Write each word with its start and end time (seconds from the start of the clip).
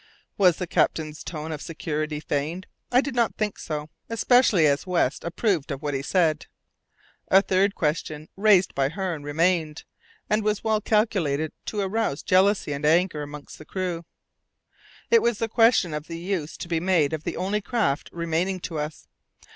Was 0.35 0.57
the 0.57 0.65
captain's 0.65 1.23
tone 1.23 1.51
of 1.51 1.61
security 1.61 2.19
feigned? 2.19 2.65
I 2.91 3.01
did 3.01 3.13
not 3.13 3.35
think 3.35 3.59
so, 3.59 3.91
especially 4.09 4.65
as 4.65 4.87
West 4.87 5.23
approved 5.23 5.69
of 5.69 5.83
what 5.83 5.93
he 5.93 6.01
said. 6.01 6.47
A 7.27 7.43
third 7.43 7.75
question 7.75 8.27
raised 8.35 8.73
by 8.73 8.89
Hearne 8.89 9.21
remained, 9.21 9.83
and 10.27 10.43
was 10.43 10.63
well 10.63 10.81
calculated 10.81 11.51
to 11.67 11.81
arouse 11.81 12.23
jealousy 12.23 12.73
and 12.73 12.83
anger 12.83 13.21
among 13.21 13.45
the 13.55 13.63
crew. 13.63 14.03
It 15.11 15.21
was 15.21 15.37
the 15.37 15.47
question 15.47 15.93
of 15.93 16.07
the 16.07 16.17
use 16.17 16.57
to 16.57 16.67
be 16.67 16.79
made 16.79 17.13
of 17.13 17.23
the 17.23 17.37
only 17.37 17.61
craft 17.61 18.09
remaining 18.11 18.59
to 18.61 18.79
us. 18.79 19.07